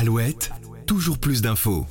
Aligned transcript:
Alouette, 0.00 0.52
toujours 0.86 1.18
plus 1.18 1.42
d'infos. 1.42 1.84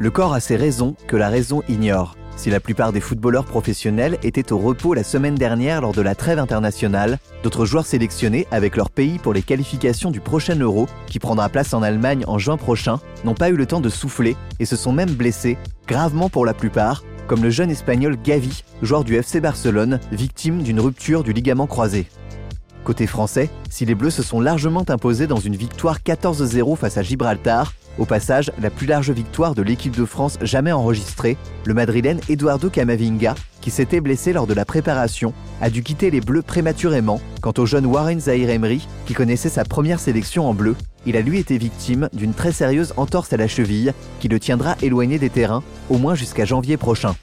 Le 0.00 0.10
corps 0.10 0.34
a 0.34 0.40
ses 0.40 0.56
raisons 0.56 0.96
que 1.06 1.14
la 1.14 1.28
raison 1.28 1.62
ignore. 1.68 2.16
Si 2.34 2.50
la 2.50 2.58
plupart 2.58 2.92
des 2.92 3.00
footballeurs 3.00 3.44
professionnels 3.44 4.18
étaient 4.24 4.52
au 4.52 4.58
repos 4.58 4.92
la 4.92 5.04
semaine 5.04 5.36
dernière 5.36 5.82
lors 5.82 5.92
de 5.92 6.02
la 6.02 6.16
trêve 6.16 6.40
internationale, 6.40 7.20
d'autres 7.44 7.64
joueurs 7.64 7.86
sélectionnés 7.86 8.48
avec 8.50 8.74
leur 8.74 8.90
pays 8.90 9.20
pour 9.20 9.34
les 9.34 9.42
qualifications 9.42 10.10
du 10.10 10.18
prochain 10.18 10.56
Euro, 10.56 10.88
qui 11.06 11.20
prendra 11.20 11.48
place 11.48 11.74
en 11.74 11.82
Allemagne 11.84 12.24
en 12.26 12.38
juin 12.38 12.56
prochain, 12.56 12.98
n'ont 13.22 13.34
pas 13.34 13.50
eu 13.50 13.56
le 13.56 13.66
temps 13.66 13.80
de 13.80 13.88
souffler 13.88 14.34
et 14.58 14.64
se 14.64 14.74
sont 14.74 14.92
même 14.92 15.12
blessés, 15.12 15.58
gravement 15.86 16.28
pour 16.28 16.44
la 16.44 16.54
plupart, 16.54 17.04
comme 17.28 17.44
le 17.44 17.50
jeune 17.50 17.70
espagnol 17.70 18.18
Gavi, 18.20 18.64
joueur 18.82 19.04
du 19.04 19.14
FC 19.14 19.40
Barcelone, 19.40 20.00
victime 20.10 20.64
d'une 20.64 20.80
rupture 20.80 21.22
du 21.22 21.32
ligament 21.32 21.68
croisé. 21.68 22.08
Côté 22.84 23.06
français, 23.06 23.48
si 23.70 23.84
les 23.84 23.94
Bleus 23.94 24.10
se 24.10 24.22
sont 24.22 24.40
largement 24.40 24.84
imposés 24.88 25.28
dans 25.28 25.36
une 25.36 25.54
victoire 25.54 26.00
14-0 26.00 26.76
face 26.76 26.98
à 26.98 27.02
Gibraltar, 27.02 27.72
au 27.98 28.06
passage, 28.06 28.50
la 28.60 28.70
plus 28.70 28.86
large 28.86 29.10
victoire 29.10 29.54
de 29.54 29.62
l'équipe 29.62 29.96
de 29.96 30.04
France 30.04 30.38
jamais 30.40 30.72
enregistrée, 30.72 31.36
le 31.64 31.74
madrilène 31.74 32.20
Eduardo 32.28 32.70
Camavinga, 32.70 33.34
qui 33.60 33.70
s'était 33.70 34.00
blessé 34.00 34.32
lors 34.32 34.46
de 34.46 34.54
la 34.54 34.64
préparation, 34.64 35.34
a 35.60 35.70
dû 35.70 35.82
quitter 35.82 36.10
les 36.10 36.20
Bleus 36.20 36.42
prématurément. 36.42 37.20
Quant 37.40 37.52
au 37.58 37.66
jeune 37.66 37.86
Warren 37.86 38.18
Zahir 38.18 38.50
Emery, 38.50 38.88
qui 39.06 39.14
connaissait 39.14 39.48
sa 39.48 39.64
première 39.64 40.00
sélection 40.00 40.48
en 40.48 40.54
bleu, 40.54 40.74
il 41.06 41.16
a 41.16 41.20
lui 41.20 41.38
été 41.38 41.58
victime 41.58 42.08
d'une 42.12 42.34
très 42.34 42.52
sérieuse 42.52 42.94
entorse 42.96 43.32
à 43.32 43.36
la 43.36 43.48
cheville 43.48 43.92
qui 44.20 44.28
le 44.28 44.40
tiendra 44.40 44.76
éloigné 44.82 45.18
des 45.18 45.30
terrains, 45.30 45.62
au 45.90 45.98
moins 45.98 46.14
jusqu'à 46.14 46.44
janvier 46.44 46.76
prochain. 46.76 47.14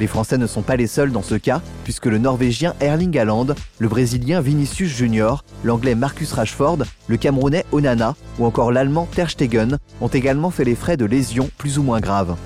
Les 0.00 0.08
Français 0.08 0.38
ne 0.38 0.46
sont 0.48 0.62
pas 0.62 0.76
les 0.76 0.88
seuls 0.88 1.12
dans 1.12 1.22
ce 1.22 1.36
cas, 1.36 1.62
puisque 1.84 2.06
le 2.06 2.18
Norvégien 2.18 2.74
Erling 2.80 3.16
Haaland, 3.16 3.46
le 3.78 3.88
Brésilien 3.88 4.40
Vinicius 4.40 4.90
Junior, 4.90 5.44
l'Anglais 5.62 5.94
Marcus 5.94 6.32
Rashford, 6.32 6.78
le 7.06 7.16
Camerounais 7.16 7.64
Onana 7.70 8.16
ou 8.38 8.44
encore 8.44 8.72
l'Allemand 8.72 9.08
Ter 9.14 9.30
Stegen 9.30 9.78
ont 10.00 10.08
également 10.08 10.50
fait 10.50 10.64
les 10.64 10.74
frais 10.74 10.96
de 10.96 11.04
lésions 11.04 11.48
plus 11.58 11.78
ou 11.78 11.84
moins 11.84 12.00
graves. 12.00 12.36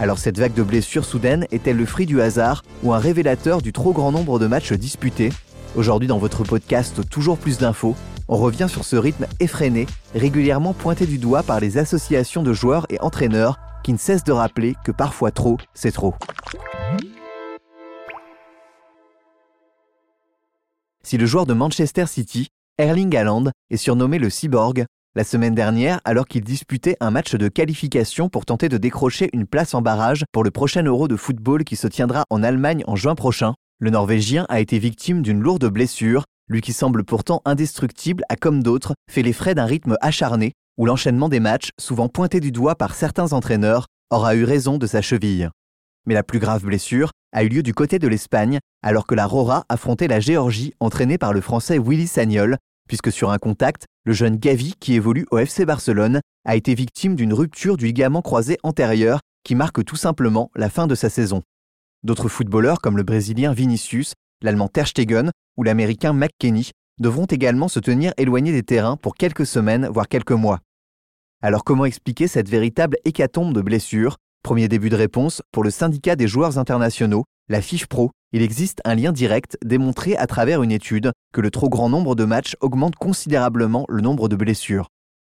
Alors 0.00 0.18
cette 0.18 0.38
vague 0.38 0.54
de 0.54 0.62
blessures 0.62 1.04
soudaines 1.04 1.46
est-elle 1.52 1.76
le 1.76 1.86
fruit 1.86 2.06
du 2.06 2.20
hasard 2.20 2.62
ou 2.82 2.92
un 2.92 2.98
révélateur 2.98 3.62
du 3.62 3.72
trop 3.72 3.92
grand 3.92 4.10
nombre 4.10 4.38
de 4.38 4.46
matchs 4.46 4.72
disputés? 4.72 5.30
Aujourd'hui 5.76 6.08
dans 6.08 6.18
votre 6.18 6.42
podcast 6.42 7.08
Toujours 7.08 7.38
plus 7.38 7.58
d'infos, 7.58 7.94
on 8.26 8.36
revient 8.36 8.66
sur 8.68 8.84
ce 8.84 8.96
rythme 8.96 9.26
effréné, 9.38 9.86
régulièrement 10.14 10.72
pointé 10.72 11.06
du 11.06 11.18
doigt 11.18 11.42
par 11.42 11.60
les 11.60 11.78
associations 11.78 12.42
de 12.42 12.52
joueurs 12.52 12.86
et 12.90 13.00
entraîneurs 13.00 13.58
qui 13.84 13.92
ne 13.92 13.98
cessent 13.98 14.24
de 14.24 14.32
rappeler 14.32 14.74
que 14.84 14.92
parfois 14.92 15.30
trop, 15.30 15.58
c'est 15.74 15.92
trop. 15.92 16.14
Si 21.08 21.16
le 21.16 21.24
joueur 21.24 21.46
de 21.46 21.54
Manchester 21.54 22.04
City, 22.06 22.48
Erling 22.76 23.16
Haaland, 23.16 23.44
est 23.70 23.78
surnommé 23.78 24.18
le 24.18 24.28
cyborg, 24.28 24.84
la 25.14 25.24
semaine 25.24 25.54
dernière, 25.54 26.02
alors 26.04 26.26
qu'il 26.26 26.44
disputait 26.44 26.98
un 27.00 27.10
match 27.10 27.34
de 27.34 27.48
qualification 27.48 28.28
pour 28.28 28.44
tenter 28.44 28.68
de 28.68 28.76
décrocher 28.76 29.30
une 29.32 29.46
place 29.46 29.72
en 29.72 29.80
barrage 29.80 30.24
pour 30.32 30.44
le 30.44 30.50
prochain 30.50 30.82
Euro 30.82 31.08
de 31.08 31.16
football 31.16 31.64
qui 31.64 31.76
se 31.76 31.86
tiendra 31.86 32.24
en 32.28 32.42
Allemagne 32.42 32.84
en 32.86 32.94
juin 32.94 33.14
prochain, 33.14 33.54
le 33.78 33.88
Norvégien 33.88 34.44
a 34.50 34.60
été 34.60 34.78
victime 34.78 35.22
d'une 35.22 35.40
lourde 35.40 35.64
blessure, 35.64 36.24
lui 36.46 36.60
qui 36.60 36.74
semble 36.74 37.04
pourtant 37.04 37.40
indestructible 37.46 38.22
a 38.28 38.36
comme 38.36 38.62
d'autres 38.62 38.92
fait 39.10 39.22
les 39.22 39.32
frais 39.32 39.54
d'un 39.54 39.64
rythme 39.64 39.96
acharné 40.02 40.52
où 40.76 40.84
l'enchaînement 40.84 41.30
des 41.30 41.40
matchs, 41.40 41.70
souvent 41.80 42.10
pointé 42.10 42.38
du 42.38 42.52
doigt 42.52 42.74
par 42.74 42.94
certains 42.94 43.32
entraîneurs, 43.32 43.86
aura 44.10 44.34
eu 44.34 44.44
raison 44.44 44.76
de 44.76 44.86
sa 44.86 45.00
cheville. 45.00 45.48
Mais 46.08 46.14
la 46.14 46.22
plus 46.22 46.38
grave 46.38 46.64
blessure 46.64 47.10
a 47.32 47.44
eu 47.44 47.48
lieu 47.48 47.62
du 47.62 47.74
côté 47.74 47.98
de 47.98 48.08
l'Espagne, 48.08 48.60
alors 48.82 49.06
que 49.06 49.14
la 49.14 49.26
Rora 49.26 49.66
affrontait 49.68 50.08
la 50.08 50.20
Géorgie 50.20 50.72
entraînée 50.80 51.18
par 51.18 51.34
le 51.34 51.42
Français 51.42 51.78
Willy 51.78 52.06
Sagnol, 52.06 52.56
puisque 52.88 53.12
sur 53.12 53.30
un 53.30 53.36
contact, 53.36 53.84
le 54.06 54.14
jeune 54.14 54.36
Gavi, 54.36 54.72
qui 54.80 54.94
évolue 54.94 55.26
au 55.30 55.36
FC 55.36 55.66
Barcelone, 55.66 56.22
a 56.46 56.56
été 56.56 56.74
victime 56.74 57.14
d'une 57.14 57.34
rupture 57.34 57.76
du 57.76 57.84
ligament 57.84 58.22
croisé 58.22 58.56
antérieur 58.62 59.20
qui 59.44 59.54
marque 59.54 59.84
tout 59.84 59.96
simplement 59.96 60.50
la 60.56 60.70
fin 60.70 60.86
de 60.86 60.94
sa 60.94 61.10
saison. 61.10 61.42
D'autres 62.04 62.30
footballeurs 62.30 62.80
comme 62.80 62.96
le 62.96 63.02
Brésilien 63.02 63.52
Vinicius, 63.52 64.14
l'Allemand 64.40 64.68
Ter 64.68 64.86
Stegen 64.86 65.30
ou 65.58 65.62
l'Américain 65.62 66.14
McKenny 66.14 66.70
devront 66.98 67.26
également 67.26 67.68
se 67.68 67.80
tenir 67.80 68.14
éloignés 68.16 68.52
des 68.52 68.62
terrains 68.62 68.96
pour 68.96 69.14
quelques 69.14 69.44
semaines, 69.44 69.86
voire 69.88 70.08
quelques 70.08 70.32
mois. 70.32 70.60
Alors 71.42 71.64
comment 71.64 71.84
expliquer 71.84 72.28
cette 72.28 72.48
véritable 72.48 72.96
hécatombe 73.04 73.52
de 73.52 73.60
blessures 73.60 74.16
Premier 74.48 74.68
début 74.68 74.88
de 74.88 74.96
réponse, 74.96 75.42
pour 75.52 75.62
le 75.62 75.68
syndicat 75.68 76.16
des 76.16 76.26
joueurs 76.26 76.56
internationaux, 76.56 77.24
la 77.50 77.60
FIFE 77.60 77.86
Pro, 77.86 78.12
il 78.32 78.40
existe 78.40 78.80
un 78.86 78.94
lien 78.94 79.12
direct 79.12 79.58
démontré 79.62 80.16
à 80.16 80.26
travers 80.26 80.62
une 80.62 80.72
étude 80.72 81.12
que 81.34 81.42
le 81.42 81.50
trop 81.50 81.68
grand 81.68 81.90
nombre 81.90 82.14
de 82.14 82.24
matchs 82.24 82.56
augmente 82.62 82.96
considérablement 82.96 83.84
le 83.90 84.00
nombre 84.00 84.26
de 84.26 84.36
blessures. 84.36 84.88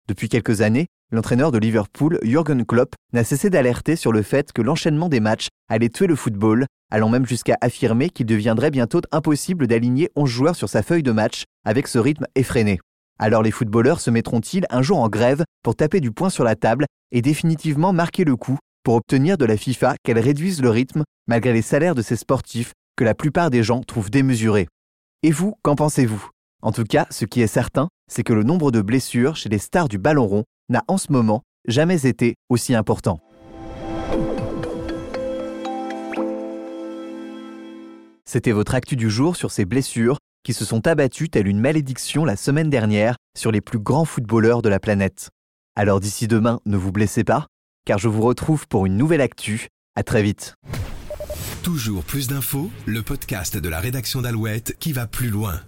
Depuis 0.10 0.28
quelques 0.28 0.60
années, 0.60 0.88
l'entraîneur 1.14 1.54
de 1.54 1.58
Liverpool, 1.58 2.20
Jürgen 2.24 2.66
Klopp, 2.66 2.94
n'a 3.14 3.24
cessé 3.24 3.50
d'alerter 3.50 3.96
sur 3.96 4.12
le 4.12 4.22
fait 4.22 4.52
que 4.52 4.62
l'enchaînement 4.62 5.08
des 5.08 5.22
matchs 5.22 5.48
allait 5.70 5.88
tuer 5.88 6.08
le 6.08 6.18
football, 6.18 6.66
allant 6.92 7.08
même 7.08 7.26
jusqu'à 7.26 7.56
affirmer 7.62 8.10
qu'il 8.10 8.26
deviendrait 8.26 8.70
bientôt 8.70 9.00
impossible 9.14 9.66
d'aligner 9.68 10.10
11 10.18 10.30
joueurs 10.30 10.56
sur 10.58 10.68
sa 10.68 10.84
feuille 10.84 11.04
de 11.04 11.14
match 11.14 11.46
avec 11.64 11.88
ce 11.88 12.00
rythme 12.00 12.26
effréné. 12.36 12.82
Alors 13.18 13.44
les 13.44 13.52
footballeurs 13.52 14.02
se 14.02 14.10
mettront-ils 14.10 14.66
un 14.70 14.82
jour 14.82 15.00
en 15.00 15.08
grève 15.08 15.46
pour 15.64 15.78
taper 15.78 16.02
du 16.02 16.12
poing 16.12 16.30
sur 16.30 16.44
la 16.44 16.58
table 16.58 16.86
et 17.14 17.22
définitivement 17.22 17.94
marquer 17.94 18.26
le 18.26 18.36
coup 18.36 18.58
pour 18.86 18.94
obtenir 18.94 19.40
de 19.40 19.46
la 19.46 19.58
FIFA 19.58 19.96
qu'elle 20.04 20.20
réduise 20.20 20.62
le 20.62 20.70
rythme 20.70 21.04
malgré 21.28 21.52
les 21.54 21.64
salaires 21.64 21.96
de 21.96 22.04
ces 22.04 22.16
sportifs 22.16 22.74
que 22.96 23.04
la 23.04 23.16
plupart 23.16 23.50
des 23.50 23.64
gens 23.64 23.82
trouvent 23.82 24.12
démesurés. 24.12 24.68
Et 25.24 25.32
vous, 25.32 25.56
qu'en 25.64 25.76
pensez-vous? 25.76 26.30
En 26.62 26.72
tout 26.72 26.84
cas, 26.84 27.08
ce 27.10 27.26
qui 27.26 27.42
est 27.42 27.48
certain, 27.48 27.90
c'est 28.12 28.24
que 28.24 28.32
le 28.32 28.44
nombre 28.44 28.72
de 28.72 28.82
blessures 28.82 29.36
chez 29.36 29.50
les 29.50 29.58
stars 29.58 29.88
du 29.88 29.98
ballon 29.98 30.28
rond 30.28 30.44
n'a 30.70 30.84
en 30.88 31.00
ce 31.00 31.12
moment 31.12 31.42
jamais 31.68 32.06
été 32.06 32.36
aussi 32.50 32.76
important. 32.76 33.20
C'était 38.24 38.52
votre 38.52 38.76
actu 38.76 38.96
du 38.96 39.10
jour 39.10 39.36
sur 39.36 39.50
ces 39.50 39.66
blessures 39.66 40.20
qui 40.44 40.54
se 40.54 40.64
sont 40.64 40.86
abattues 40.86 41.30
telle 41.30 41.48
une 41.48 41.60
malédiction 41.60 42.24
la 42.24 42.36
semaine 42.36 42.70
dernière 42.70 43.16
sur 43.36 43.52
les 43.52 43.62
plus 43.62 43.80
grands 43.80 44.06
footballeurs 44.06 44.62
de 44.62 44.70
la 44.70 44.80
planète. 44.80 45.30
Alors 45.76 46.00
d'ici 46.00 46.28
demain, 46.28 46.60
ne 46.68 46.78
vous 46.78 46.92
blessez 46.92 47.24
pas 47.24 47.48
car 47.86 48.00
je 48.00 48.08
vous 48.08 48.22
retrouve 48.22 48.68
pour 48.68 48.86
une 48.86 48.98
nouvelle 48.98 49.22
actu. 49.22 49.70
À 49.96 50.04
très 50.04 50.24
vite. 50.24 50.56
Toujours 51.64 52.04
plus 52.04 52.28
d'infos, 52.28 52.70
le 52.86 53.02
podcast 53.02 53.58
de 53.58 53.70
la 53.70 53.80
rédaction 53.80 54.22
d'Alouette 54.22 54.76
qui 54.80 54.92
va 54.92 55.08
plus 55.08 55.30
loin. 55.30 55.62